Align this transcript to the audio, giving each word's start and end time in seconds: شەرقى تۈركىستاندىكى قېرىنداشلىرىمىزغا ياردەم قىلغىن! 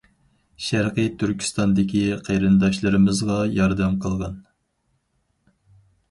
شەرقى 0.67 1.03
تۈركىستاندىكى 1.23 1.99
قېرىنداشلىرىمىزغا 2.29 3.35
ياردەم 3.59 3.99
قىلغىن! 4.07 4.41